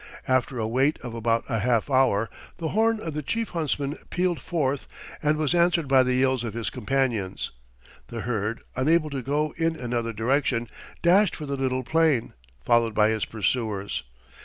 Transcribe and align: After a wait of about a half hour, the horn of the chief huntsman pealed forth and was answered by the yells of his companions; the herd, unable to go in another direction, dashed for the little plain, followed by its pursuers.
After 0.27 0.57
a 0.57 0.67
wait 0.67 0.97
of 1.01 1.13
about 1.13 1.43
a 1.47 1.59
half 1.59 1.87
hour, 1.87 2.27
the 2.57 2.69
horn 2.69 2.99
of 2.99 3.13
the 3.13 3.21
chief 3.21 3.49
huntsman 3.49 3.97
pealed 4.09 4.41
forth 4.41 4.87
and 5.21 5.37
was 5.37 5.53
answered 5.53 5.87
by 5.87 6.01
the 6.01 6.15
yells 6.15 6.43
of 6.43 6.55
his 6.55 6.71
companions; 6.71 7.51
the 8.07 8.21
herd, 8.21 8.61
unable 8.75 9.11
to 9.11 9.21
go 9.21 9.53
in 9.57 9.75
another 9.75 10.11
direction, 10.11 10.67
dashed 11.03 11.35
for 11.35 11.45
the 11.45 11.55
little 11.55 11.83
plain, 11.83 12.33
followed 12.65 12.95
by 12.95 13.09
its 13.09 13.25
pursuers. 13.25 14.01